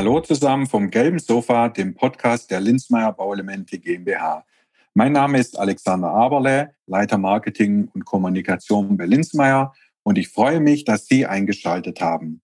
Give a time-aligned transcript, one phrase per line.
[0.00, 4.46] Hallo zusammen vom Gelben Sofa, dem Podcast der Linzmeier Bauelemente GmbH.
[4.94, 10.86] Mein Name ist Alexander Aberle, Leiter Marketing und Kommunikation bei Linzmeier und ich freue mich,
[10.86, 12.40] dass Sie eingeschaltet haben.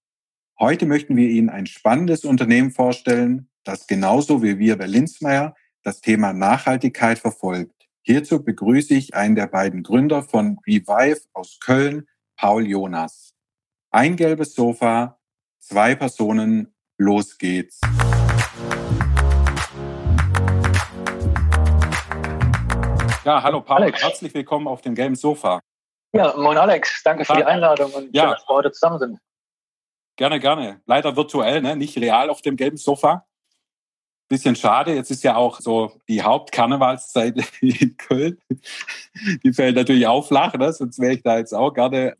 [0.60, 6.02] Heute möchten wir Ihnen ein spannendes Unternehmen vorstellen, das genauso wie wir bei Linzmeier das
[6.02, 7.88] Thema Nachhaltigkeit verfolgt.
[8.02, 13.32] Hierzu begrüße ich einen der beiden Gründer von Revive aus Köln, Paul Jonas.
[13.90, 15.18] Ein gelbes Sofa,
[15.58, 17.80] zwei Personen, los geht's.
[23.24, 24.02] Ja, hallo Paul, Alex.
[24.02, 25.60] herzlich willkommen auf dem gelben Sofa.
[26.12, 28.30] Ja, moin Alex, danke für die Einladung und ja.
[28.30, 29.18] dass wir heute zusammen sind.
[30.16, 30.80] Gerne, gerne.
[30.86, 31.76] Leider virtuell, ne?
[31.76, 33.26] nicht real auf dem gelben Sofa.
[34.28, 34.94] Bisschen schade.
[34.94, 38.40] Jetzt ist ja auch so die Hauptkarnevalszeit in Köln.
[39.44, 40.72] Die fällt natürlich auch flach, ne?
[40.72, 42.16] sonst wäre ich da jetzt auch gerne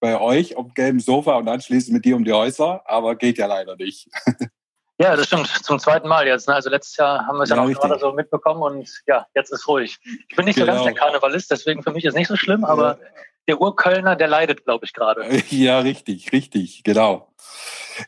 [0.00, 3.38] bei euch auf dem gelben Sofa und anschließend mit dir um die Häuser, aber geht
[3.38, 4.08] ja leider nicht.
[4.98, 5.46] Ja, das stimmt.
[5.48, 6.48] Zum zweiten Mal jetzt.
[6.48, 6.54] Ne?
[6.54, 9.52] Also letztes Jahr haben wir es ja, ja noch gerade so mitbekommen und ja, jetzt
[9.52, 9.98] ist ruhig.
[10.28, 10.66] Ich bin nicht genau.
[10.66, 10.84] so ganz genau.
[10.84, 13.08] der Karnevalist, deswegen für mich ist nicht so schlimm, aber ja.
[13.48, 15.28] der Urkölner, der leidet, glaube ich, gerade.
[15.50, 17.30] Ja, richtig, richtig, genau.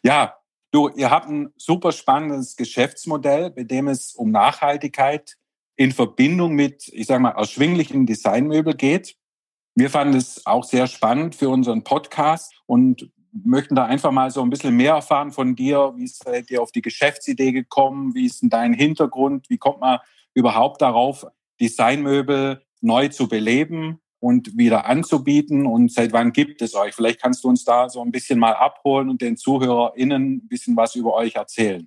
[0.03, 0.39] Ja,
[0.71, 5.37] du, ihr habt ein super spannendes Geschäftsmodell, bei dem es um Nachhaltigkeit
[5.77, 9.15] in Verbindung mit, ich sage mal, erschwinglichen Designmöbel geht.
[9.79, 13.13] Wir fanden es auch sehr spannend für unseren Podcast und
[13.45, 15.93] möchten da einfach mal so ein bisschen mehr erfahren von dir.
[15.95, 18.13] Wie seid ihr auf die Geschäftsidee gekommen?
[18.13, 19.49] Wie ist denn dein Hintergrund?
[19.49, 20.01] Wie kommt man
[20.35, 21.25] überhaupt darauf,
[21.61, 25.65] Designmöbel neu zu beleben und wieder anzubieten?
[25.65, 26.93] Und seit wann gibt es euch?
[26.93, 30.77] Vielleicht kannst du uns da so ein bisschen mal abholen und den ZuhörerInnen ein bisschen
[30.77, 31.87] was über euch erzählen.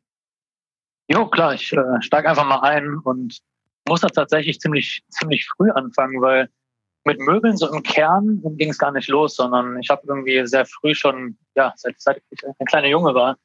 [1.09, 3.39] Jo, klar, ich äh, steige einfach mal ein und
[3.85, 6.47] muss das tatsächlich ziemlich, ziemlich früh anfangen, weil
[7.03, 10.65] mit Möbeln so im Kern ging es gar nicht los, sondern ich habe irgendwie sehr
[10.65, 13.37] früh schon, ja, seit, seit ich ein kleiner Junge war,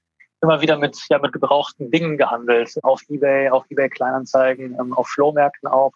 [0.42, 2.72] immer wieder mit, ja, mit gebrauchten Dingen gehandelt.
[2.82, 5.92] Auf Ebay, auf Ebay Kleinanzeigen, ähm, auf Flohmärkten auch.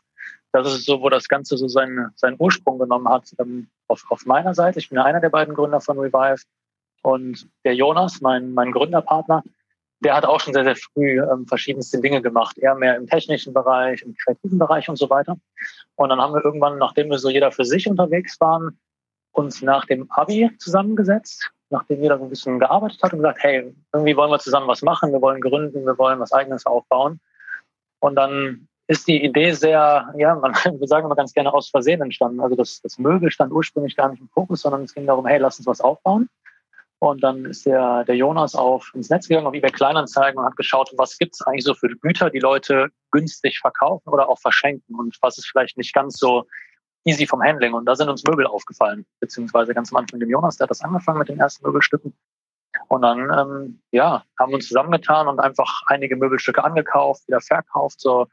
[0.53, 3.31] Das ist so, wo das Ganze so seinen, seinen Ursprung genommen hat.
[3.39, 4.79] Ähm, auf, auf meiner Seite.
[4.79, 6.43] Ich bin ja einer der beiden Gründer von Revive.
[7.03, 9.43] Und der Jonas, mein, mein Gründerpartner,
[10.01, 12.59] der hat auch schon sehr, sehr früh ähm, verschiedenste Dinge gemacht.
[12.59, 15.37] Er mehr im technischen Bereich, im kreativen Bereich und so weiter.
[15.97, 18.79] Und dann haben wir irgendwann, nachdem wir so jeder für sich unterwegs waren,
[19.33, 23.75] uns nach dem Abi zusammengesetzt, nachdem jeder so ein bisschen gearbeitet hat und gesagt, hey,
[23.93, 27.21] irgendwie wollen wir zusammen was machen, wir wollen gründen, wir wollen was eigenes aufbauen.
[28.01, 32.03] Und dann ist die Idee sehr, ja, man, wir sagen immer ganz gerne aus Versehen
[32.03, 32.41] entstanden.
[32.41, 35.39] Also das, das Möbel stand ursprünglich gar nicht im Fokus, sondern es ging darum, hey,
[35.39, 36.29] lass uns was aufbauen.
[37.01, 40.57] Und dann ist der, der Jonas auf ins Netz gegangen, auf eBay Kleinanzeigen und hat
[40.57, 45.17] geschaut, was gibt's eigentlich so für Güter, die Leute günstig verkaufen oder auch verschenken und
[45.23, 46.45] was ist vielleicht nicht ganz so
[47.05, 47.73] easy vom Handling.
[47.73, 50.83] Und da sind uns Möbel aufgefallen, beziehungsweise ganz am Anfang dem Jonas, der hat das
[50.83, 52.15] angefangen mit den ersten Möbelstücken.
[52.89, 57.99] Und dann, ähm, ja, haben wir uns zusammengetan und einfach einige Möbelstücke angekauft, wieder verkauft,
[57.99, 58.27] so,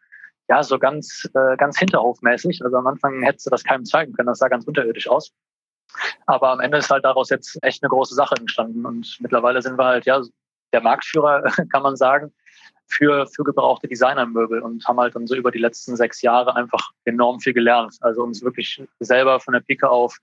[0.49, 2.61] ja, so ganz, äh, ganz hinterhofmäßig.
[2.66, 5.31] Also am Anfang hättest du das keinem zeigen können, das sah ganz unterirdisch aus.
[6.25, 8.86] Aber am Ende ist halt daraus jetzt echt eine große Sache entstanden.
[8.86, 10.22] Und mittlerweile sind wir halt ja
[10.74, 12.34] der Marktführer, kann man sagen,
[12.88, 16.92] für, für gebrauchte Designermöbel und haben halt dann so über die letzten sechs Jahre einfach
[17.06, 17.97] enorm viel gelernt.
[18.02, 20.18] Also uns wirklich selber von der Pike auf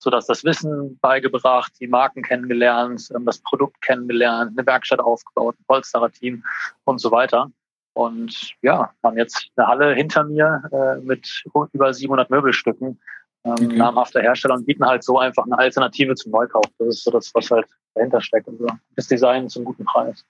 [0.00, 5.56] so dass das Wissen beigebracht, die Marken kennengelernt, ähm, das Produkt kennengelernt, eine Werkstatt aufgebaut,
[5.60, 6.42] ein Polsterer-Team
[6.84, 7.50] und so weiter.
[7.92, 12.98] Und ja, haben jetzt eine Halle hinter mir äh, mit über 700 Möbelstücken
[13.44, 13.76] ähm, okay.
[13.76, 16.64] namhafter Hersteller und bieten halt so einfach eine Alternative zum Neukauf.
[16.78, 18.48] Das ist so das, was halt dahinter steckt.
[18.48, 20.24] Also das Design zum guten Preis.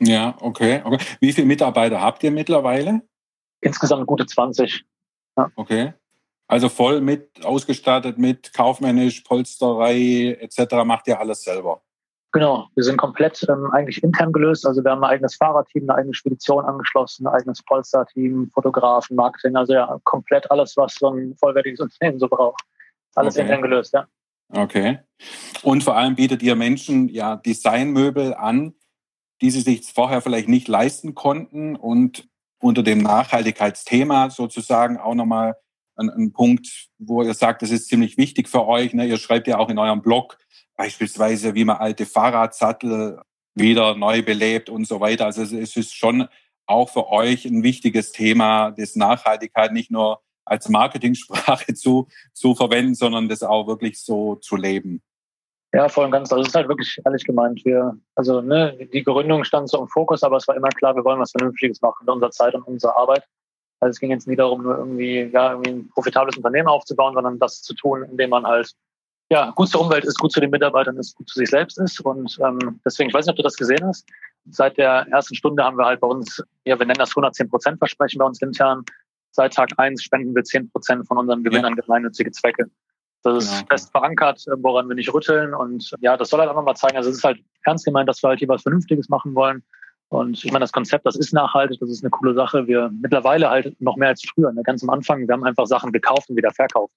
[0.00, 0.82] Ja, okay.
[0.84, 0.98] okay.
[1.20, 3.02] Wie viele Mitarbeiter habt ihr mittlerweile?
[3.60, 4.84] Insgesamt gute 20.
[5.36, 5.50] Ja.
[5.56, 5.94] Okay.
[6.48, 10.84] Also voll mit ausgestattet mit kaufmännisch, Polsterei etc.
[10.84, 11.82] macht ihr alles selber.
[12.32, 14.66] Genau, wir sind komplett ähm, eigentlich intern gelöst.
[14.66, 19.54] Also wir haben ein eigenes Fahrerteam, eine eigene Spedition angeschlossen, ein eigenes Polster-Team, Fotografen, Marketing.
[19.54, 22.62] Also ja, komplett alles, was so ein vollwertiges Unternehmen so braucht.
[23.14, 23.42] Alles okay.
[23.42, 24.06] intern gelöst, ja.
[24.48, 24.98] Okay.
[25.62, 28.74] Und vor allem bietet ihr Menschen ja Designmöbel an,
[29.42, 32.28] die sie sich vorher vielleicht nicht leisten konnten und
[32.60, 35.56] unter dem Nachhaltigkeitsthema sozusagen auch nochmal
[36.02, 38.92] ein, ein Punkt, wo ihr sagt, das ist ziemlich wichtig für euch.
[38.94, 39.06] Ne?
[39.06, 40.38] Ihr schreibt ja auch in eurem Blog,
[40.76, 43.20] beispielsweise wie man alte Fahrradsattel
[43.54, 45.26] wieder neu belebt und so weiter.
[45.26, 46.28] Also es ist schon
[46.66, 52.94] auch für euch ein wichtiges Thema, das Nachhaltigkeit nicht nur als Marketingsprache zu, zu verwenden,
[52.94, 55.02] sondern das auch wirklich so zu leben.
[55.74, 56.30] Ja, voll und ganz.
[56.30, 57.64] Also es ist halt wirklich ehrlich gemeint.
[57.64, 61.04] Wir, also ne, die Gründung stand so im Fokus, aber es war immer klar, wir
[61.04, 63.24] wollen was Vernünftiges machen mit unserer Zeit und unserer Arbeit.
[63.82, 67.40] Also es ging jetzt nie darum, nur irgendwie, ja, irgendwie ein profitables Unternehmen aufzubauen, sondern
[67.40, 68.72] das zu tun, indem man halt
[69.28, 72.00] ja, gut zur Umwelt ist, gut zu den Mitarbeitern ist, gut zu sich selbst ist.
[72.00, 74.06] Und ähm, deswegen, ich weiß nicht, ob du das gesehen hast,
[74.50, 77.78] seit der ersten Stunde haben wir halt bei uns, ja, wir nennen das 110 Prozent
[77.78, 78.84] Versprechen bei uns intern.
[79.32, 81.66] Seit Tag eins spenden wir 10 Prozent von unserem Gewinn ja.
[81.66, 82.70] an gemeinnützige Zwecke.
[83.24, 83.66] Das ist genau.
[83.68, 85.54] fest verankert, woran wir nicht rütteln.
[85.54, 88.22] Und ja, das soll halt auch nochmal zeigen, also es ist halt ernst gemeint, dass
[88.22, 89.64] wir halt hier was Vernünftiges machen wollen.
[90.12, 92.66] Und ich meine, das Konzept, das ist nachhaltig, das ist eine coole Sache.
[92.66, 95.90] Wir mittlerweile halt noch mehr als früher, ne, ganz am Anfang, wir haben einfach Sachen
[95.90, 96.92] gekauft und wieder verkauft.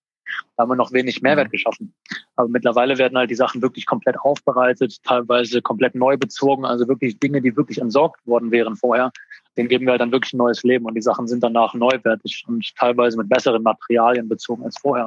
[0.58, 1.52] Da haben wir noch wenig Mehrwert mhm.
[1.52, 1.94] geschaffen.
[2.36, 7.18] Aber mittlerweile werden halt die Sachen wirklich komplett aufbereitet, teilweise komplett neu bezogen, also wirklich
[7.18, 9.12] Dinge, die wirklich entsorgt worden wären vorher.
[9.56, 12.44] Denen geben wir halt dann wirklich ein neues Leben und die Sachen sind danach neuwertig
[12.50, 15.06] und teilweise mit besseren Materialien bezogen als vorher.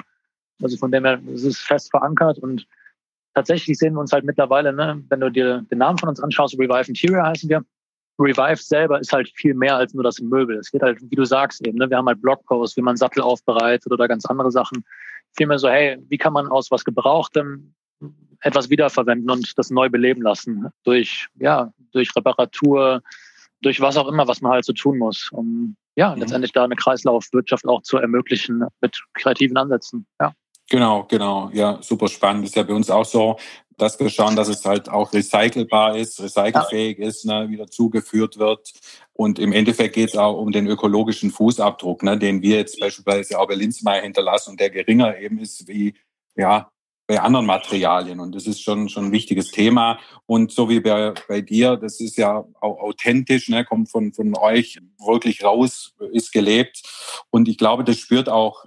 [0.62, 2.66] Also von dem her, es ist fest verankert und
[3.34, 6.58] tatsächlich sehen wir uns halt mittlerweile, ne, wenn du dir den Namen von uns anschaust,
[6.58, 7.62] Revive Interior heißen wir.
[8.18, 10.56] Revive selber ist halt viel mehr als nur das Möbel.
[10.56, 13.22] Es geht halt, wie du sagst eben, ne, wir haben halt Blogposts, wie man Sattel
[13.22, 14.84] aufbereitet oder ganz andere Sachen.
[15.36, 17.74] Vielmehr so, hey, wie kann man aus was Gebrauchtem
[18.40, 20.68] etwas wiederverwenden und das neu beleben lassen?
[20.84, 23.02] Durch, ja, durch Reparatur,
[23.62, 26.20] durch was auch immer, was man halt so tun muss, um ja, mhm.
[26.20, 30.06] letztendlich da eine Kreislaufwirtschaft auch zu ermöglichen mit kreativen Ansätzen.
[30.20, 30.32] Ja.
[30.70, 31.50] Genau, genau.
[31.52, 32.44] Ja, super spannend.
[32.44, 33.36] ist ja bei uns auch so,
[33.78, 38.72] dass wir schauen, dass es halt auch recycelbar ist, recycelfähig ist, ne, wieder zugeführt wird.
[39.12, 43.38] Und im Endeffekt geht es auch um den ökologischen Fußabdruck, ne, den wir jetzt beispielsweise
[43.38, 45.94] auch bei Linzmeier hinterlassen und der geringer eben ist wie
[46.36, 46.70] ja,
[47.08, 48.20] bei anderen Materialien.
[48.20, 49.98] Und das ist schon, schon ein wichtiges Thema.
[50.26, 54.36] Und so wie bei, bei dir, das ist ja auch authentisch, ne, kommt von, von
[54.36, 56.82] euch wirklich raus, ist gelebt.
[57.30, 58.66] Und ich glaube, das spürt auch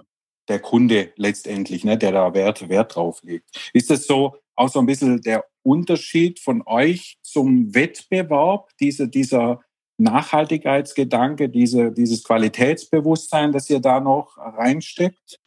[0.52, 3.70] der Kunde letztendlich, ne, der da Wert, Wert drauf legt.
[3.72, 9.62] Ist das so auch so ein bisschen der Unterschied von euch zum Wettbewerb, diese, dieser
[9.96, 15.38] Nachhaltigkeitsgedanke, diese, dieses Qualitätsbewusstsein, das ihr da noch reinsteckt?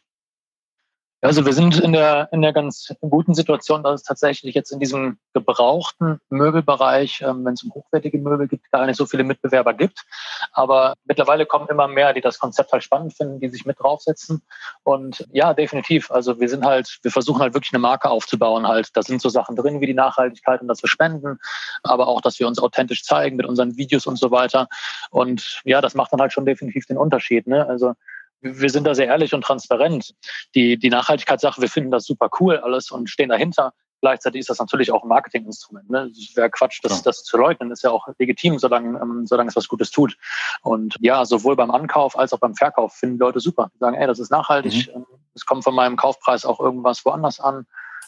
[1.22, 4.78] Also wir sind in der, in der ganz guten Situation, dass es tatsächlich jetzt in
[4.78, 9.72] diesem gebrauchten Möbelbereich, ähm, wenn es um hochwertige Möbel gibt, gar nicht so viele Mitbewerber
[9.72, 10.04] gibt.
[10.52, 14.42] Aber mittlerweile kommen immer mehr, die das Konzept halt spannend finden, die sich mit draufsetzen.
[14.82, 16.10] Und ja, definitiv.
[16.10, 18.94] Also wir sind halt, wir versuchen halt wirklich eine Marke aufzubauen halt.
[18.94, 21.38] Da sind so Sachen drin wie die Nachhaltigkeit und dass wir spenden,
[21.82, 24.68] aber auch, dass wir uns authentisch zeigen mit unseren Videos und so weiter.
[25.10, 27.46] Und ja, das macht dann halt schon definitiv den Unterschied.
[27.46, 27.66] Ne?
[27.66, 27.94] Also
[28.40, 30.14] wir sind da sehr ehrlich und transparent.
[30.54, 33.72] Die, die Nachhaltigkeitssache, wir finden das super cool alles und stehen dahinter.
[34.02, 35.88] Gleichzeitig ist das natürlich auch ein Marketinginstrument.
[35.88, 36.10] Ne?
[36.12, 37.70] Es wäre Quatsch, das, das zu leugnen.
[37.70, 40.16] Ist ja auch legitim, solange, ähm, solange es was Gutes tut.
[40.62, 43.70] Und ja, sowohl beim Ankauf als auch beim Verkauf finden Leute super.
[43.74, 44.94] Die sagen, ey, das ist nachhaltig.
[44.94, 45.06] Mhm.
[45.34, 47.66] Es kommt von meinem Kaufpreis auch irgendwas woanders an.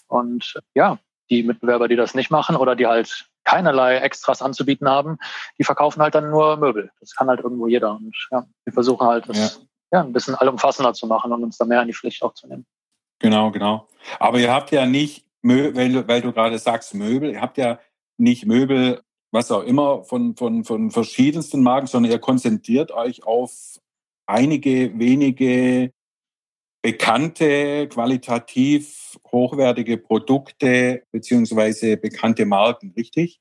[0.08, 0.98] Und ja,
[1.30, 5.16] die Mitbewerber, die das nicht machen oder die halt keinerlei Extras anzubieten haben,
[5.58, 6.90] die verkaufen halt dann nur Möbel.
[7.00, 7.92] Das kann halt irgendwo jeder.
[7.92, 11.58] Und ja, wir versuchen halt, das ja ja, ein bisschen allumfassender zu machen und uns
[11.58, 12.66] da mehr in die Pflicht auch zu nehmen.
[13.20, 13.88] Genau, genau.
[14.18, 17.78] Aber ihr habt ja nicht, weil du, weil du gerade sagst Möbel, ihr habt ja
[18.16, 23.78] nicht Möbel, was auch immer, von, von, von verschiedensten Marken, sondern ihr konzentriert euch auf
[24.26, 25.92] einige wenige
[26.82, 33.40] bekannte, qualitativ hochwertige Produkte beziehungsweise bekannte Marken, richtig?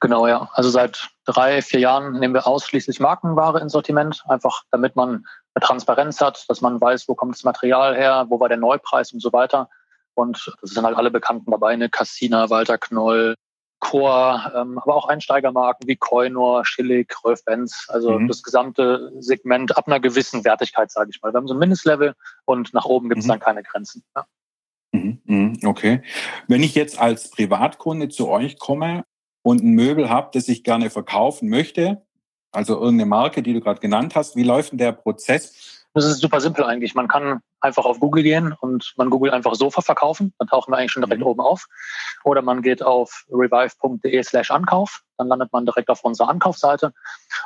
[0.00, 0.48] Genau, ja.
[0.52, 5.26] Also seit drei, vier Jahren nehmen wir ausschließlich Markenware ins Sortiment, einfach damit man
[5.60, 9.20] Transparenz hat, dass man weiß, wo kommt das Material her, wo war der Neupreis und
[9.20, 9.68] so weiter.
[10.14, 11.90] Und das sind halt alle Bekannten dabei, ne?
[11.90, 13.36] Cassina, Walter Knoll,
[13.80, 18.28] Core, ähm, aber auch Einsteigermarken wie Koinor, Schillig, Rolf Benz, also mhm.
[18.28, 21.32] das gesamte Segment ab einer gewissen Wertigkeit, sage ich mal.
[21.32, 22.14] Wir haben so ein Mindestlevel
[22.46, 23.32] und nach oben gibt es mhm.
[23.32, 24.02] dann keine Grenzen.
[24.14, 24.26] Ja.
[24.92, 25.58] Mhm, mhm.
[25.64, 26.02] Okay.
[26.48, 29.04] Wenn ich jetzt als Privatkunde zu euch komme
[29.42, 32.05] und ein Möbel habe, das ich gerne verkaufen möchte,
[32.56, 35.84] also irgendeine Marke, die du gerade genannt hast, wie läuft denn der Prozess?
[35.92, 36.94] Das ist super simpel eigentlich.
[36.94, 40.34] Man kann einfach auf Google gehen und man googelt einfach Sofa verkaufen.
[40.38, 41.26] Dann tauchen wir eigentlich schon direkt mhm.
[41.26, 41.66] oben auf.
[42.24, 45.02] Oder man geht auf revive.de slash Ankauf.
[45.16, 46.92] Dann landet man direkt auf unserer Ankaufsseite.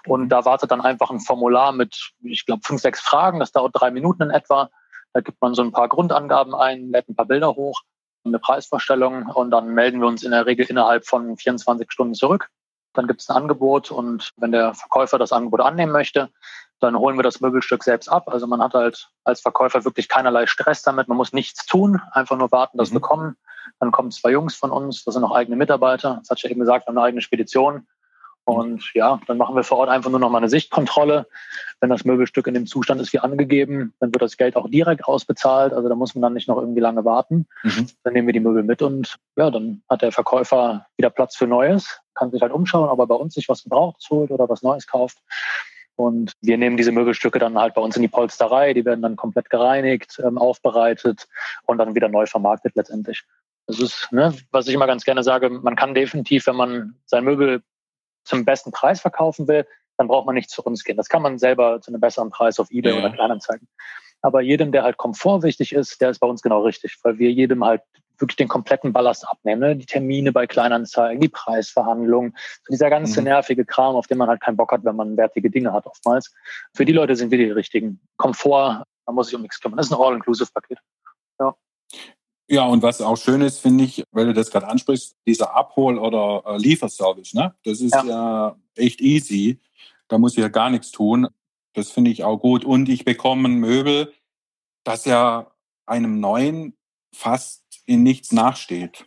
[0.06, 0.28] Und mhm.
[0.28, 3.38] da wartet dann einfach ein Formular mit, ich glaube, fünf, sechs Fragen.
[3.38, 4.70] Das dauert drei Minuten in etwa.
[5.12, 7.82] Da gibt man so ein paar Grundangaben ein, lädt ein paar Bilder hoch
[8.24, 12.50] eine Preisvorstellung und dann melden wir uns in der Regel innerhalb von 24 Stunden zurück.
[12.92, 16.30] Dann gibt es ein Angebot und wenn der Verkäufer das Angebot annehmen möchte,
[16.80, 18.28] dann holen wir das Möbelstück selbst ab.
[18.28, 21.08] Also man hat halt als Verkäufer wirklich keinerlei Stress damit.
[21.08, 22.94] Man muss nichts tun, einfach nur warten, das mhm.
[22.94, 23.36] bekommen.
[23.78, 26.18] Dann kommen zwei Jungs von uns, das sind auch eigene Mitarbeiter.
[26.20, 27.86] Das hat ich ja eben gesagt, wir haben eine eigene Spedition.
[28.44, 31.26] Und ja, dann machen wir vor Ort einfach nur noch mal eine Sichtkontrolle.
[31.80, 35.04] Wenn das Möbelstück in dem Zustand ist wie angegeben, dann wird das Geld auch direkt
[35.04, 35.72] ausbezahlt.
[35.72, 37.46] Also da muss man dann nicht noch irgendwie lange warten.
[37.62, 37.88] Mhm.
[38.02, 41.46] Dann nehmen wir die Möbel mit und ja, dann hat der Verkäufer wieder Platz für
[41.46, 44.62] Neues, kann sich halt umschauen, ob er bei uns sich was Gebrauchtes holt oder was
[44.62, 45.18] Neues kauft.
[45.96, 49.16] Und wir nehmen diese Möbelstücke dann halt bei uns in die Polsterei, die werden dann
[49.16, 51.26] komplett gereinigt, ähm, aufbereitet
[51.66, 53.24] und dann wieder neu vermarktet letztendlich.
[53.66, 57.24] Das ist, ne, was ich immer ganz gerne sage, man kann definitiv, wenn man sein
[57.24, 57.62] Möbel
[58.24, 60.96] zum besten Preis verkaufen will, dann braucht man nicht zu uns gehen.
[60.96, 62.98] Das kann man selber zu einem besseren Preis auf eBay ja.
[62.98, 63.66] oder Kleinanzeigen.
[64.22, 67.30] Aber jedem, der halt Komfort wichtig ist, der ist bei uns genau richtig, weil wir
[67.30, 67.82] jedem halt
[68.20, 69.60] wirklich den kompletten Ballast abnehmen.
[69.60, 69.76] Ne?
[69.76, 72.36] Die Termine bei Kleinanzeigen, die Preisverhandlungen,
[72.68, 73.28] dieser ganze mhm.
[73.28, 76.32] nervige Kram, auf den man halt keinen Bock hat, wenn man wertige Dinge hat oftmals.
[76.74, 78.00] Für die Leute sind wir die richtigen.
[78.16, 79.78] Komfort, man muss sich um nichts kümmern.
[79.78, 80.78] Das ist ein All-Inclusive-Paket.
[81.38, 81.54] Ja.
[82.48, 85.98] Ja, und was auch schön ist, finde ich, weil du das gerade ansprichst, dieser Abhol-
[85.98, 87.54] oder äh, Lieferservice, ne?
[87.64, 88.04] Das ist ja.
[88.04, 89.60] ja echt easy.
[90.08, 91.28] Da muss ich ja gar nichts tun.
[91.74, 92.64] Das finde ich auch gut.
[92.64, 94.12] Und ich bekomme ein Möbel,
[94.82, 95.52] das ja
[95.86, 96.76] einem neuen
[97.14, 99.04] fast in nichts nachsteht.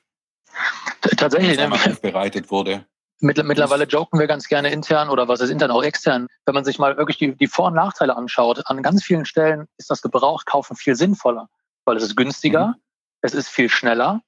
[1.18, 1.72] Tatsächlich, ne?
[1.72, 2.86] aufbereitet wurde.
[3.22, 6.28] Mittlerweile joken wir ganz gerne intern oder was ist intern, auch extern.
[6.46, 9.68] Wenn man sich mal wirklich die, die Vor- und Nachteile anschaut, an ganz vielen Stellen
[9.78, 11.48] ist das Gebrauchtkaufen viel sinnvoller,
[11.86, 12.82] weil es ist günstiger, mhm.
[13.22, 14.22] es ist viel schneller,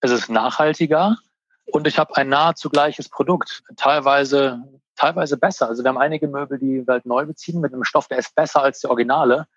[0.00, 1.16] es ist nachhaltiger
[1.64, 3.64] und ich habe ein nahezu gleiches Produkt.
[3.76, 4.62] Teilweise,
[4.94, 5.66] teilweise besser.
[5.66, 8.36] Also wir haben einige Möbel, die wir halt neu beziehen mit einem Stoff, der ist
[8.36, 9.48] besser als die Originale.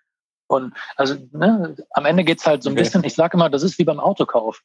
[0.50, 2.82] Und also ne, am Ende geht's halt so ein okay.
[2.82, 4.62] bisschen, ich sage immer, das ist wie beim Autokauf.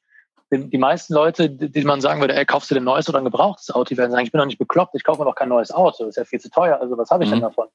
[0.51, 3.20] Die, die meisten Leute, die, die man sagen würde, ey, kaufst du denn neues oder
[3.20, 5.36] ein gebrauchtes Auto, die werden sagen, ich bin doch nicht bekloppt, ich kaufe mir doch
[5.36, 7.36] kein neues Auto, das ist ja viel zu teuer, also was habe ich mhm.
[7.36, 7.68] denn davon?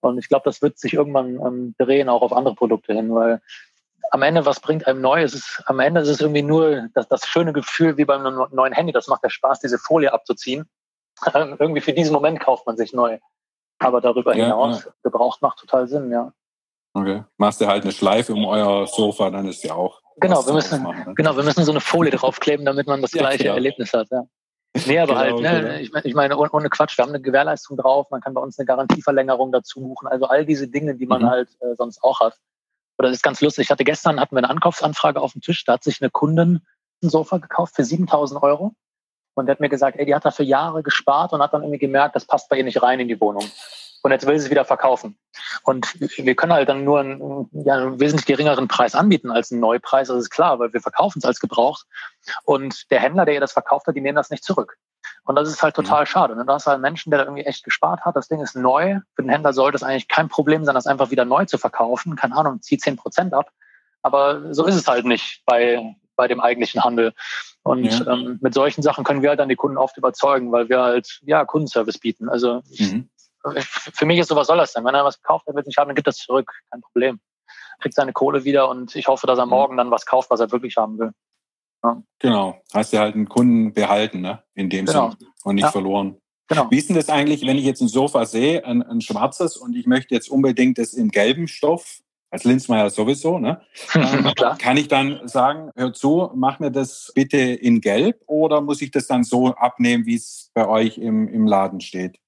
[0.00, 3.40] Und ich glaube, das wird sich irgendwann ähm, drehen, auch auf andere Produkte hin, weil
[4.12, 5.22] am Ende, was bringt einem neu?
[5.22, 8.22] Es ist, am Ende ist es irgendwie nur das, das schöne Gefühl wie beim
[8.52, 8.92] neuen Handy.
[8.92, 10.68] Das macht ja Spaß, diese Folie abzuziehen.
[11.34, 13.18] Ähm, irgendwie für diesen Moment kauft man sich neu.
[13.78, 14.92] Aber darüber ja, hinaus, ja.
[15.02, 16.32] gebraucht macht total Sinn, ja.
[16.94, 17.24] Okay.
[17.38, 20.00] Machst du halt eine Schleife um euer Sofa, dann ist ja auch.
[20.16, 21.14] Genau, wir müssen, machen, ne?
[21.14, 23.54] genau, wir müssen so eine Folie draufkleben, damit man das gleiche genau.
[23.54, 24.24] Erlebnis hat, ja.
[24.86, 27.20] Nee, aber halt, genau, halt, ne, ich meine, ich meine, ohne Quatsch, wir haben eine
[27.20, 31.06] Gewährleistung drauf, man kann bei uns eine Garantieverlängerung dazu buchen, also all diese Dinge, die
[31.06, 31.30] man mhm.
[31.30, 32.38] halt äh, sonst auch hat.
[32.98, 33.64] Oder das ist ganz lustig.
[33.64, 36.60] Ich hatte gestern hatten wir eine Ankaufsanfrage auf dem Tisch, da hat sich eine Kundin
[37.02, 38.74] ein Sofa gekauft für 7000 Euro.
[39.34, 41.78] Und der hat mir gesagt, ey, die hat dafür Jahre gespart und hat dann irgendwie
[41.78, 43.44] gemerkt, das passt bei ihr nicht rein in die Wohnung
[44.02, 45.16] und jetzt will sie es wieder verkaufen.
[45.64, 49.60] Und wir können halt dann nur einen, ja, einen wesentlich geringeren Preis anbieten als einen
[49.60, 51.86] Neupreis, das ist klar, weil wir verkaufen es als gebraucht.
[52.44, 54.76] Und der Händler, der ihr das verkauft hat, die nehmen das nicht zurück.
[55.24, 56.06] Und das ist halt total mhm.
[56.06, 56.34] schade.
[56.34, 58.16] Und da ist halt ein Menschen, der da irgendwie echt gespart hat.
[58.16, 58.98] Das Ding ist neu.
[59.14, 62.16] Für den Händler sollte es eigentlich kein Problem sein, das einfach wieder neu zu verkaufen.
[62.16, 63.50] Keine Ahnung, zieht zehn Prozent ab.
[64.02, 67.12] Aber so ist es halt nicht bei, bei dem eigentlichen Handel.
[67.62, 68.12] Und ja.
[68.12, 71.20] ähm, mit solchen Sachen können wir halt dann die Kunden oft überzeugen, weil wir halt
[71.22, 72.28] ja Kundenservice bieten.
[72.28, 73.08] Also mhm
[73.64, 74.84] für mich ist so, was soll das denn?
[74.84, 76.52] Wenn er was kauft, er will es nicht haben, dann gibt es zurück.
[76.70, 77.20] Kein Problem.
[77.80, 79.50] Kriegt seine Kohle wieder und ich hoffe, dass er mhm.
[79.50, 81.12] morgen dann was kauft, was er wirklich haben will.
[81.82, 82.02] Ja.
[82.20, 82.60] Genau.
[82.72, 84.42] Hast du halt einen Kunden behalten, ne?
[84.54, 85.10] In dem genau.
[85.10, 85.28] Sinn.
[85.42, 85.72] Und nicht ja.
[85.72, 86.16] verloren.
[86.48, 86.70] Genau.
[86.70, 89.74] Wie ist denn das eigentlich, wenn ich jetzt ein Sofa sehe, ein, ein schwarzes und
[89.74, 93.60] ich möchte jetzt unbedingt das im gelben Stoff, als Linzmeier sowieso, ne?
[93.94, 98.80] Ähm, kann ich dann sagen, hör zu, mach mir das bitte in gelb oder muss
[98.80, 102.18] ich das dann so abnehmen, wie es bei euch im, im Laden steht?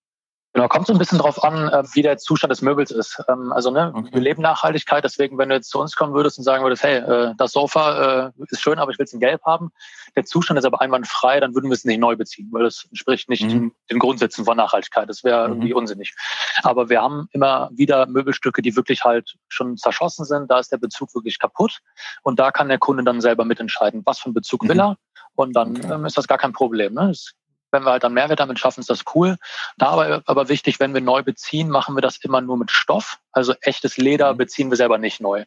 [0.54, 3.20] Genau, kommt so ein bisschen drauf an, äh, wie der Zustand des Möbels ist.
[3.28, 4.10] Ähm, also ne, okay.
[4.12, 6.98] wir leben Nachhaltigkeit, deswegen, wenn du jetzt zu uns kommen würdest und sagen würdest, hey,
[6.98, 9.72] äh, das Sofa äh, ist schön, aber ich will es in Gelb haben,
[10.14, 13.28] der Zustand ist aber einwandfrei, dann würden wir es nicht neu beziehen, weil das entspricht
[13.28, 13.72] nicht mhm.
[13.90, 15.08] den Grundsätzen von Nachhaltigkeit.
[15.08, 15.54] Das wäre mhm.
[15.54, 16.14] irgendwie unsinnig.
[16.62, 20.52] Aber wir haben immer wieder Möbelstücke, die wirklich halt schon zerschossen sind.
[20.52, 21.80] Da ist der Bezug wirklich kaputt
[22.22, 24.68] und da kann der Kunde dann selber mitentscheiden, was für einen Bezug mhm.
[24.68, 24.96] will er.
[25.34, 25.92] Und dann okay.
[25.92, 26.94] ähm, ist das gar kein Problem.
[26.94, 27.10] Ne?
[27.10, 27.34] Es
[27.74, 29.36] wenn wir halt dann Mehrwert damit schaffen, ist das cool.
[29.76, 33.18] Da aber, aber wichtig, wenn wir neu beziehen, machen wir das immer nur mit Stoff.
[33.32, 34.38] Also echtes Leder mhm.
[34.38, 35.44] beziehen wir selber nicht neu.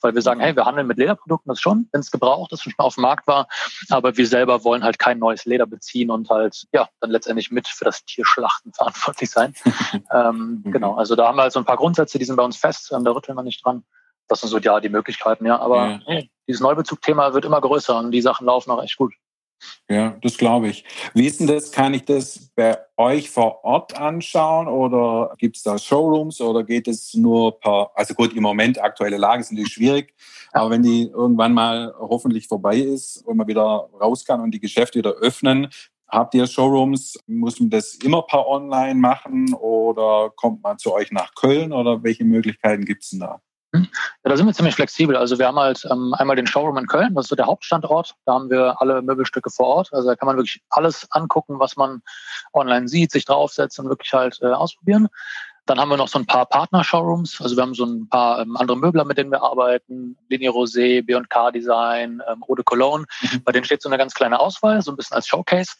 [0.00, 2.72] Weil wir sagen, hey, wir handeln mit Lederprodukten, das schon, wenn es gebraucht ist und
[2.72, 3.48] schon auf dem Markt war.
[3.88, 7.66] Aber wir selber wollen halt kein neues Leder beziehen und halt, ja, dann letztendlich mit
[7.66, 9.54] für das Tierschlachten verantwortlich sein.
[10.12, 10.72] ähm, mhm.
[10.72, 12.92] Genau, also da haben wir halt so ein paar Grundsätze, die sind bei uns fest,
[12.92, 13.84] ähm, da rütteln wir nicht dran.
[14.28, 15.58] Das sind so, ja, die Möglichkeiten, ja.
[15.58, 16.00] Aber ja.
[16.06, 19.12] Hey, dieses Neubezug-Thema wird immer größer und die Sachen laufen auch echt gut.
[19.88, 20.84] Ja, das glaube ich.
[21.14, 21.72] Wie ist denn das?
[21.72, 26.88] Kann ich das bei euch vor Ort anschauen oder gibt es da Showrooms oder geht
[26.88, 30.14] es nur per, also gut, im Moment aktuelle Lage ist natürlich schwierig,
[30.52, 34.60] aber wenn die irgendwann mal hoffentlich vorbei ist und man wieder raus kann und die
[34.60, 35.68] Geschäfte wieder öffnen,
[36.08, 37.18] habt ihr Showrooms?
[37.26, 42.02] Muss man das immer per Online machen oder kommt man zu euch nach Köln oder
[42.02, 43.40] welche Möglichkeiten gibt es denn da?
[44.22, 45.16] Ja, da sind wir ziemlich flexibel.
[45.16, 48.14] Also wir haben halt ähm, einmal den Showroom in Köln, das ist so der Hauptstandort.
[48.26, 49.92] Da haben wir alle Möbelstücke vor Ort.
[49.92, 52.02] Also da kann man wirklich alles angucken, was man
[52.52, 55.08] online sieht, sich draufsetzen und wirklich halt äh, ausprobieren.
[55.66, 57.40] Dann haben wir noch so ein paar Partner-Showrooms.
[57.40, 60.16] Also wir haben so ein paar ähm, andere Möbler, mit denen wir arbeiten.
[60.28, 63.06] Linie Rosé, B&K Design, ähm, Eau de Cologne.
[63.22, 63.44] Mhm.
[63.44, 65.72] Bei denen steht so eine ganz kleine Auswahl, so ein bisschen als Showcase.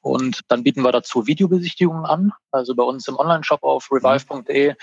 [0.00, 2.32] Und dann bieten wir dazu Videobesichtigungen an.
[2.50, 4.74] Also bei uns im Online-Shop auf revive.de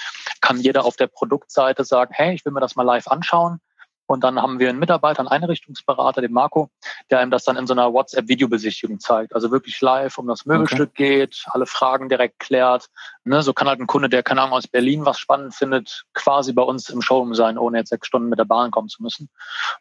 [0.41, 3.59] kann jeder auf der Produktseite sagen, hey, ich will mir das mal live anschauen.
[4.07, 6.69] Und dann haben wir einen Mitarbeiter, einen Einrichtungsberater, den Marco,
[7.11, 9.35] der ihm das dann in so einer WhatsApp-Videobesichtigung zeigt.
[9.35, 11.19] Also wirklich live um das Möbelstück okay.
[11.19, 12.87] geht, alle Fragen direkt klärt.
[13.25, 16.53] Ne, so kann halt ein Kunde, der keine Ahnung aus Berlin was spannend findet, quasi
[16.53, 19.29] bei uns im Showroom sein, ohne jetzt sechs Stunden mit der Bahn kommen zu müssen.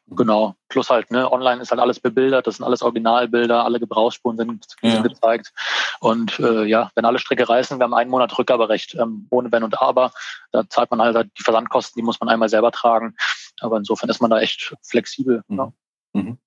[0.09, 0.57] Genau.
[0.69, 4.67] Plus halt, ne, online ist halt alles bebildert, das sind alles Originalbilder, alle Gebrauchsspuren sind,
[4.83, 5.01] ja.
[5.01, 5.53] gezeigt.
[6.01, 9.63] Und äh, ja, wenn alle Stricke reißen, wir haben einen Monat Rückgaberecht, ähm, ohne Wenn
[9.63, 10.11] und Aber.
[10.51, 13.15] Da zahlt man halt die Versandkosten, die muss man einmal selber tragen.
[13.61, 15.43] Aber insofern ist man da echt flexibel.
[15.49, 15.59] Mhm.
[15.59, 15.73] Ja.
[16.13, 16.39] Mhm.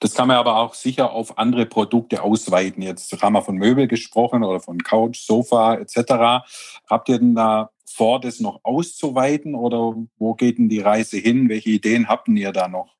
[0.00, 2.82] Das kann man aber auch sicher auf andere Produkte ausweiten.
[2.82, 6.44] Jetzt haben wir von Möbel gesprochen oder von Couch, Sofa etc.
[6.88, 11.48] Habt ihr denn da vor, das noch auszuweiten oder wo geht denn die Reise hin?
[11.48, 12.94] Welche Ideen habt ihr da noch?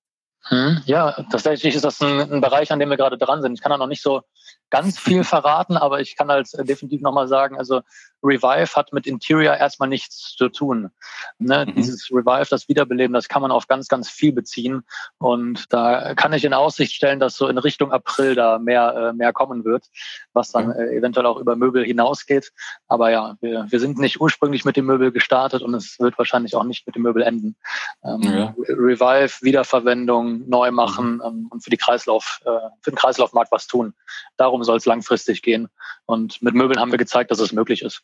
[0.47, 3.55] Hm, ja, tatsächlich ist das ein, ein, Bereich, an dem wir gerade dran sind.
[3.55, 4.23] Ich kann da noch nicht so
[4.71, 7.83] ganz viel verraten, aber ich kann halt definitiv nochmal sagen, also
[8.25, 10.91] Revive hat mit Interior erstmal nichts zu tun.
[11.39, 11.67] Ne?
[11.67, 11.75] Mhm.
[11.75, 14.83] Dieses Revive, das Wiederbeleben, das kann man auf ganz, ganz viel beziehen.
[15.19, 19.13] Und da kann ich in Aussicht stellen, dass so in Richtung April da mehr, äh,
[19.13, 19.85] mehr kommen wird,
[20.33, 22.53] was dann äh, eventuell auch über Möbel hinausgeht.
[22.89, 26.57] Aber ja, wir, wir sind nicht ursprünglich mit dem Möbel gestartet und es wird wahrscheinlich
[26.57, 27.57] auch nicht mit dem Möbel enden.
[28.03, 28.55] Ähm, ja.
[28.69, 31.23] Revive, Wiederverwendung, neu machen mhm.
[31.25, 33.95] ähm, und für die Kreislauf, äh, für den Kreislaufmarkt was tun.
[34.37, 35.69] Darum soll es langfristig gehen.
[36.07, 38.03] Und mit Möbeln haben wir gezeigt, dass es möglich ist.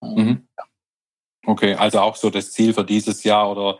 [0.00, 0.46] Mhm.
[1.44, 3.78] Okay, also auch so das Ziel für dieses Jahr oder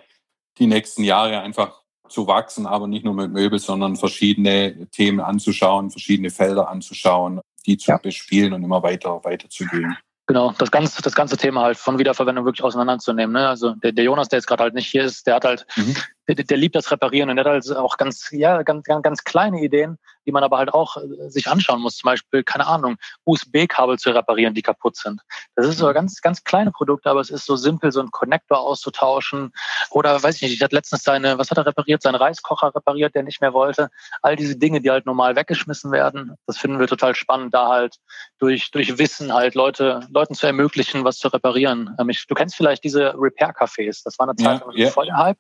[0.58, 5.90] die nächsten Jahre einfach zu wachsen, aber nicht nur mit Möbel, sondern verschiedene Themen anzuschauen,
[5.90, 7.96] verschiedene Felder anzuschauen, die zu ja.
[7.96, 9.96] bespielen und immer weiter weiterzugehen.
[10.26, 13.32] Genau, das ganze, das ganze Thema halt von Wiederverwendung wirklich auseinanderzunehmen.
[13.32, 13.48] Ne?
[13.48, 15.96] Also der, der Jonas, der jetzt gerade halt nicht hier ist, der hat halt, mhm.
[16.28, 19.24] der, der liebt das Reparieren und der hat halt auch ganz, ja, ganz, ganz, ganz
[19.24, 21.96] kleine Ideen, die man aber halt auch äh, sich anschauen muss.
[21.96, 25.20] Zum Beispiel, keine Ahnung, USB-Kabel zu reparieren, die kaputt sind.
[25.56, 25.94] Das ist so mhm.
[25.94, 29.52] ganz, ganz kleine Produkte, aber es ist so simpel, so einen Connector auszutauschen.
[29.90, 32.02] Oder weiß ich nicht, ich hatte letztens seine, was hat er repariert?
[32.02, 33.90] Seinen Reiskocher repariert, der nicht mehr wollte.
[34.22, 36.36] All diese Dinge, die halt normal weggeschmissen werden.
[36.46, 37.96] Das finden wir total spannend, da halt
[38.38, 41.94] durch, durch Wissen halt Leute, Leuten zu ermöglichen, was zu reparieren.
[41.98, 44.02] Ähm, ich, du kennst vielleicht diese Repair-Cafés.
[44.04, 44.90] Das war eine Zeit ja, yeah.
[44.90, 45.38] voll Hype.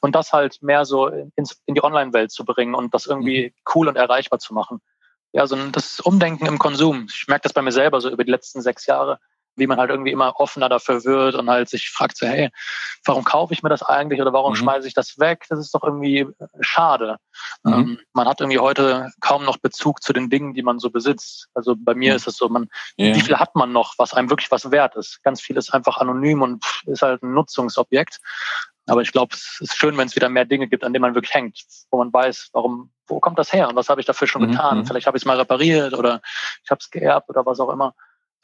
[0.00, 3.52] Und das halt mehr so ins, in die Online-Welt zu bringen und das irgendwie mhm.
[3.74, 4.80] cool und erreichbar zu machen.
[5.32, 7.06] Ja, so das Umdenken im Konsum.
[7.10, 9.18] Ich merke das bei mir selber so über die letzten sechs Jahre
[9.56, 12.50] wie man halt irgendwie immer offener dafür wird und halt sich fragt so, hey,
[13.04, 14.56] warum kaufe ich mir das eigentlich oder warum mhm.
[14.56, 15.46] schmeiße ich das weg?
[15.48, 17.16] Das ist doch irgendwie äh, schade.
[17.64, 17.72] Mhm.
[17.72, 21.48] Ähm, man hat irgendwie heute kaum noch Bezug zu den Dingen, die man so besitzt.
[21.54, 22.16] Also bei mir mhm.
[22.16, 23.16] ist es so, man, yeah.
[23.16, 25.22] wie viel hat man noch, was einem wirklich was wert ist?
[25.22, 28.18] Ganz viel ist einfach anonym und ist halt ein Nutzungsobjekt.
[28.86, 31.14] Aber ich glaube, es ist schön, wenn es wieder mehr Dinge gibt, an denen man
[31.14, 34.28] wirklich hängt, wo man weiß, warum, wo kommt das her und was habe ich dafür
[34.28, 34.52] schon mhm.
[34.52, 34.78] getan?
[34.78, 34.86] Mhm.
[34.86, 36.20] Vielleicht habe ich es mal repariert oder
[36.62, 37.94] ich habe es geerbt oder was auch immer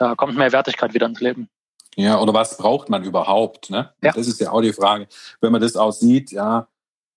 [0.02, 1.48] da kommt mehr Wertigkeit wieder ins Leben.
[1.94, 3.70] Ja, oder was braucht man überhaupt?
[3.70, 3.92] Ne?
[4.02, 4.12] Ja.
[4.12, 5.06] Das ist ja auch die Frage.
[5.40, 6.68] Wenn man das auch sieht, ja,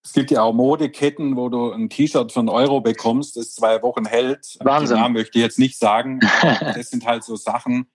[0.04, 3.82] es gibt ja auch Modeketten, wo du ein T-Shirt für einen Euro bekommst, das zwei
[3.82, 4.58] Wochen hält.
[4.60, 5.02] Wahnsinn.
[5.02, 6.20] Den möchte ich jetzt nicht sagen.
[6.42, 7.88] das sind halt so Sachen.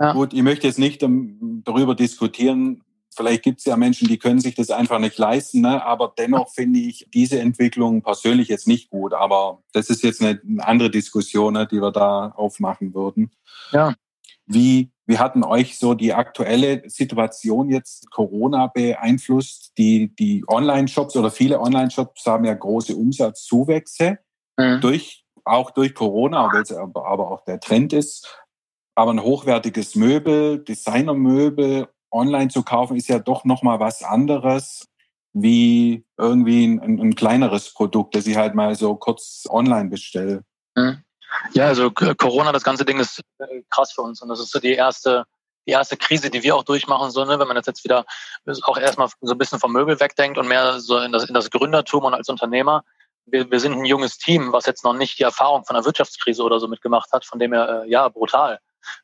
[0.00, 0.14] Ja.
[0.14, 2.82] Gut, ich möchte jetzt nicht darüber diskutieren.
[3.14, 5.60] Vielleicht gibt es ja Menschen, die können sich das einfach nicht leisten.
[5.60, 5.84] Ne?
[5.84, 9.12] Aber dennoch finde ich diese Entwicklung persönlich jetzt nicht gut.
[9.12, 13.30] Aber das ist jetzt eine, andere Diskussion, ne, die wir da aufmachen würden.
[13.72, 13.94] Ja.
[14.46, 19.72] Wie, wie hatten euch so die aktuelle Situation jetzt Corona beeinflusst?
[19.76, 24.18] Die, die Online-Shops oder viele Online-Shops haben ja große Umsatzzuwächse
[24.56, 24.80] mhm.
[24.80, 28.38] durch, auch durch Corona, weil es aber, aber auch der Trend ist.
[28.94, 34.86] Aber ein hochwertiges Möbel, Designermöbel online zu kaufen, ist ja doch nochmal was anderes
[35.32, 40.44] wie irgendwie ein, ein, kleineres Produkt, das ich halt mal so kurz online bestelle.
[40.74, 41.02] Mhm.
[41.54, 44.60] Ja, also Corona, das ganze Ding ist äh, krass für uns und das ist so
[44.60, 45.24] die erste,
[45.66, 48.04] die erste Krise, die wir auch durchmachen, so, ne, wenn man jetzt wieder
[48.62, 51.50] auch erstmal so ein bisschen vom Möbel wegdenkt und mehr so in das, in das
[51.50, 52.84] Gründertum und als Unternehmer.
[53.24, 56.42] Wir, wir sind ein junges Team, was jetzt noch nicht die Erfahrung von einer Wirtschaftskrise
[56.42, 58.58] oder so mitgemacht hat, von dem her, äh, ja, brutal.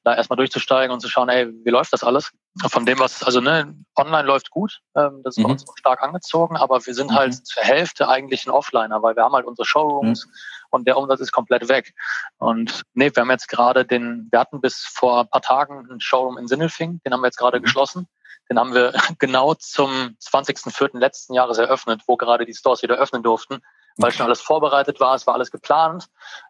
[0.05, 2.33] Da erstmal durchzusteigen und zu schauen, ey, wie läuft das alles?
[2.69, 5.45] Von dem, was, also ne, online läuft gut, ähm, das ist mhm.
[5.45, 7.45] bei uns stark angezogen, aber wir sind halt mhm.
[7.45, 10.33] zur Hälfte eigentlich ein Offliner, weil wir haben halt unsere Showrooms, mhm
[10.71, 11.95] und der Umsatz ist komplett weg.
[12.39, 16.01] Und nee, wir haben jetzt gerade den, wir hatten bis vor ein paar Tagen einen
[16.01, 17.65] Showroom in Sinnelfing, den haben wir jetzt gerade mhm.
[17.65, 18.09] geschlossen.
[18.51, 20.99] Den haben wir genau zum 20.04.
[20.99, 23.61] letzten Jahres eröffnet, wo gerade die Stores wieder öffnen durften,
[23.99, 26.07] weil schon alles vorbereitet war, es war alles geplant.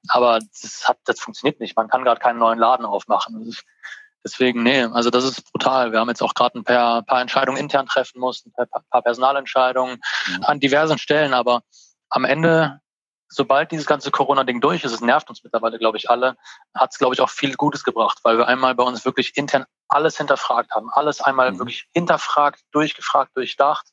[0.08, 1.76] Aber das hat, das funktioniert nicht.
[1.76, 3.54] Man kann gerade keinen neuen Laden aufmachen.
[4.24, 5.92] Deswegen, nee, also das ist brutal.
[5.92, 10.00] Wir haben jetzt auch gerade ein paar, paar Entscheidungen intern treffen mussten, ein paar Personalentscheidungen
[10.26, 10.44] mhm.
[10.44, 11.62] an diversen Stellen, aber
[12.10, 12.80] am Ende
[13.28, 16.36] sobald dieses ganze Corona-Ding durch ist, es nervt uns mittlerweile, glaube ich, alle,
[16.74, 19.66] hat es, glaube ich, auch viel Gutes gebracht, weil wir einmal bei uns wirklich intern
[19.88, 21.58] alles hinterfragt haben, alles einmal mhm.
[21.58, 23.86] wirklich hinterfragt, durchgefragt, durchdacht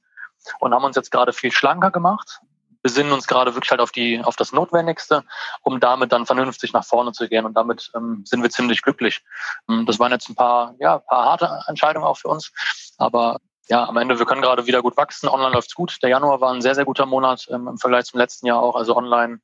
[0.60, 2.39] und haben uns jetzt gerade viel schlanker gemacht.
[2.86, 5.24] Besinnen uns gerade wirklich halt auf die, auf das Notwendigste,
[5.63, 7.43] um damit dann vernünftig nach vorne zu gehen.
[7.43, 9.24] Und damit ähm, sind wir ziemlich glücklich.
[9.67, 12.52] Ähm, das waren jetzt ein paar, ja, paar harte Entscheidungen auch für uns.
[13.00, 15.28] Aber ja, am Ende, wir können gerade wieder gut wachsen.
[15.28, 15.98] Online läuft's gut.
[16.04, 18.76] Der Januar war ein sehr, sehr guter Monat ähm, im Vergleich zum letzten Jahr auch.
[18.76, 19.39] Also online,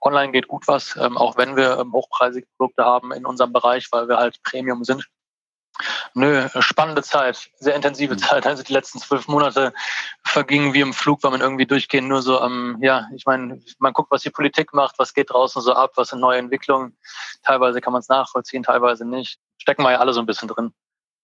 [0.00, 3.86] online geht gut was, ähm, auch wenn wir ähm, hochpreisige Produkte haben in unserem Bereich,
[3.92, 5.06] weil wir halt Premium sind.
[6.14, 8.18] Nö, spannende Zeit, sehr intensive mhm.
[8.18, 8.46] Zeit.
[8.46, 9.72] Also die letzten zwölf Monate
[10.24, 13.60] vergingen wie im Flug, weil man irgendwie durchgehend nur so am, ähm, ja, ich meine,
[13.78, 16.96] man guckt, was die Politik macht, was geht draußen so ab, was sind neue Entwicklungen.
[17.42, 19.38] Teilweise kann man es nachvollziehen, teilweise nicht.
[19.58, 20.72] Stecken wir ja alle so ein bisschen drin.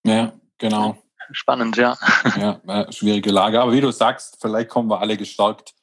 [0.05, 0.97] Ja, genau.
[1.33, 1.97] Spannend, ja.
[2.37, 3.61] Ja, schwierige Lage.
[3.61, 5.75] Aber wie du sagst, vielleicht kommen wir alle gestärkt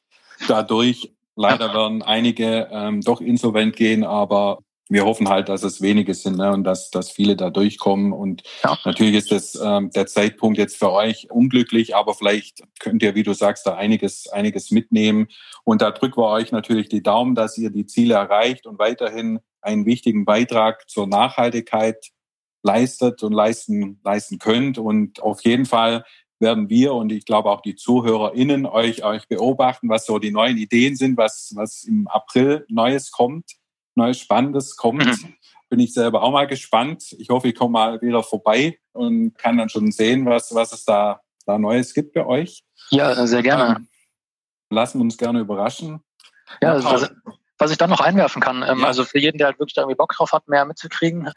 [0.48, 1.12] dadurch.
[1.36, 6.36] Leider werden einige ähm, doch insolvent gehen, aber wir hoffen halt, dass es wenige sind
[6.36, 8.12] ne, und dass, dass viele da durchkommen.
[8.12, 8.78] Und ja.
[8.84, 13.24] natürlich ist das ähm, der Zeitpunkt jetzt für euch unglücklich, aber vielleicht könnt ihr, wie
[13.24, 15.26] du sagst, da einiges, einiges mitnehmen.
[15.64, 19.40] Und da drücken wir euch natürlich die Daumen, dass ihr die Ziele erreicht und weiterhin
[19.60, 22.10] einen wichtigen Beitrag zur Nachhaltigkeit
[22.62, 24.78] leistet und leisten, leisten könnt.
[24.78, 26.04] Und auf jeden Fall
[26.38, 30.58] werden wir und ich glaube auch die ZuhörerInnen euch, euch beobachten, was so die neuen
[30.58, 33.56] Ideen sind, was, was im April Neues kommt
[33.96, 35.04] Neues Spannendes kommt.
[35.04, 35.34] Mhm.
[35.68, 37.12] Bin ich selber auch mal gespannt.
[37.18, 40.84] Ich hoffe, ich komme mal wieder vorbei und kann dann schon sehen, was, was es
[40.84, 42.64] da, da Neues gibt bei euch.
[42.90, 43.76] Ja, sehr gerne.
[43.76, 43.88] Ähm,
[44.70, 46.04] lassen uns gerne überraschen.
[46.62, 47.10] Ja, also, was,
[47.58, 48.86] was ich dann noch einwerfen kann, ähm, ja.
[48.86, 51.32] also für jeden, der halt wirklich da irgendwie Bock drauf hat, mehr mitzukriegen,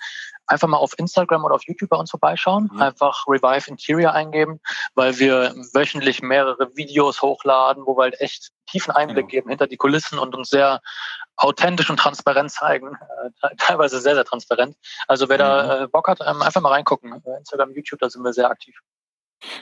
[0.47, 2.87] einfach mal auf Instagram oder auf YouTube bei uns vorbeischauen, ja.
[2.87, 4.59] einfach Revive Interior eingeben,
[4.95, 9.29] weil wir wöchentlich mehrere Videos hochladen, wo wir halt echt tiefen Einblick genau.
[9.29, 10.81] geben hinter die Kulissen und uns sehr
[11.39, 12.95] authentisch und transparent zeigen,
[13.41, 14.75] äh, teilweise sehr, sehr transparent.
[15.07, 15.39] Also wer mhm.
[15.39, 17.13] da äh, Bock hat, ähm, einfach mal reingucken.
[17.13, 18.75] Äh, Instagram, YouTube, da sind wir sehr aktiv.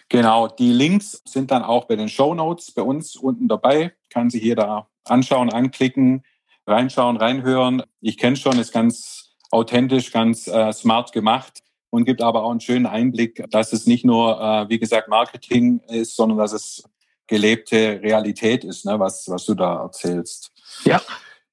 [0.10, 3.96] Genau, die Links sind dann auch bei den Show Notes bei uns unten dabei.
[4.10, 6.24] Kann sich jeder anschauen, anklicken,
[6.66, 7.84] reinschauen, reinhören.
[8.02, 11.60] Ich kenne schon, ist ganz authentisch, ganz äh, smart gemacht
[11.92, 15.80] und gibt aber auch einen schönen Einblick, dass es nicht nur, äh, wie gesagt, Marketing
[15.88, 16.84] ist, sondern dass es
[17.28, 20.52] gelebte Realität ist, ne, was, was du da erzählst.
[20.84, 21.02] Ja,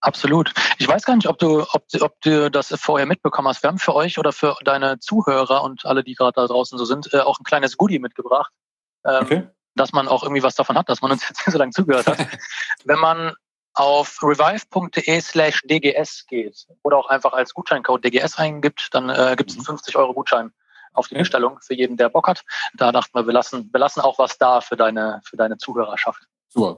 [0.05, 0.53] Absolut.
[0.79, 3.63] Ich weiß gar nicht, ob du, ob, ob du das vorher mitbekommen hast.
[3.63, 6.85] Wir haben für euch oder für deine Zuhörer und alle, die gerade da draußen so
[6.85, 8.53] sind, äh, auch ein kleines Goodie mitgebracht.
[9.07, 9.49] Ähm, okay.
[9.77, 12.19] Dass man auch irgendwie was davon hat, dass man uns jetzt so lange zugehört hat.
[12.85, 13.33] Wenn man
[13.73, 19.53] auf revive.de slash dgs geht oder auch einfach als Gutscheincode dgs eingibt, dann äh, gibt
[19.53, 20.01] es einen 50 mhm.
[20.01, 20.53] Euro Gutschein
[20.93, 22.45] auf die Bestellung für jeden, der Bock hat.
[22.75, 26.23] Da dachten wir, wir lassen, wir lassen auch was da für deine, für deine Zuhörerschaft.
[26.51, 26.77] Super.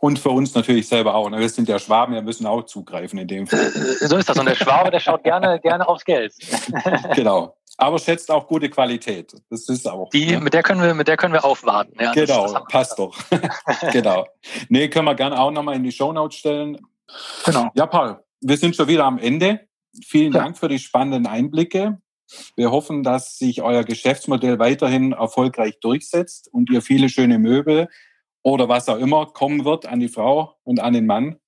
[0.00, 1.28] Und für uns natürlich selber auch.
[1.28, 1.40] Ne?
[1.40, 3.70] Wir sind ja Schwaben, wir müssen auch zugreifen in dem Fall.
[4.00, 4.38] So ist das.
[4.38, 6.34] Und der Schwabe, der schaut gerne, gerne aufs Geld.
[7.14, 7.56] genau.
[7.80, 9.32] Aber schätzt auch gute Qualität.
[9.50, 10.10] Das ist auch.
[10.10, 10.40] Die, ne?
[10.40, 11.92] mit der können wir, mit der können wir aufwarten.
[12.00, 13.16] Ja, genau, das, das passt doch.
[13.92, 14.26] genau.
[14.68, 16.78] Nee, können wir gerne auch nochmal in die Shownotes stellen.
[17.44, 17.70] Genau.
[17.74, 19.60] Ja, Paul, wir sind schon wieder am Ende.
[20.04, 20.40] Vielen ja.
[20.40, 21.98] Dank für die spannenden Einblicke.
[22.56, 27.88] Wir hoffen, dass sich euer Geschäftsmodell weiterhin erfolgreich durchsetzt und ihr viele schöne Möbel
[28.42, 31.38] oder was auch immer kommen wird an die Frau und an den Mann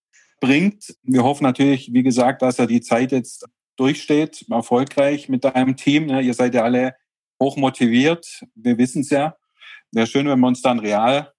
[0.40, 0.96] bringt.
[1.02, 6.06] Wir hoffen natürlich, wie gesagt, dass er die Zeit jetzt durchsteht, erfolgreich mit deinem Team.
[6.06, 6.20] Ne?
[6.20, 6.94] Ihr seid ja alle
[7.40, 8.44] hoch motiviert.
[8.54, 9.36] Wir wissen es ja.
[9.92, 11.32] Wäre schön, wenn wir uns dann real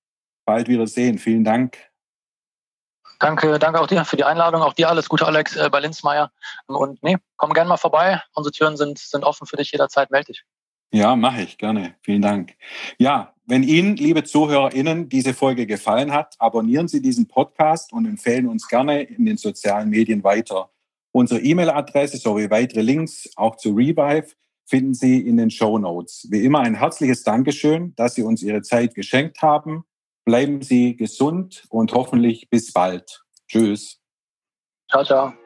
[0.45, 1.17] bald wieder sehen.
[1.19, 1.77] Vielen Dank.
[3.19, 4.63] Danke, danke auch dir für die Einladung.
[4.63, 6.31] Auch dir alles Gute, Alex äh, bei Linsmeier.
[6.65, 8.21] Und nee, komm gerne mal vorbei.
[8.33, 10.09] Unsere Türen sind, sind offen für dich jederzeit.
[10.09, 10.43] Meld dich.
[10.93, 11.95] Ja, mache ich gerne.
[12.01, 12.53] Vielen Dank.
[12.97, 18.47] Ja, wenn Ihnen, liebe ZuhörerInnen, diese Folge gefallen hat, abonnieren Sie diesen Podcast und empfehlen
[18.47, 20.69] uns gerne in den sozialen Medien weiter.
[21.11, 26.27] Unsere E-Mail-Adresse sowie weitere Links auch zu Revive finden Sie in den Show Notes.
[26.29, 29.83] Wie immer ein herzliches Dankeschön, dass Sie uns Ihre Zeit geschenkt haben.
[30.23, 33.21] Bleiben Sie gesund und hoffentlich bis bald.
[33.47, 33.99] Tschüss.
[34.89, 35.40] Ciao, ciao.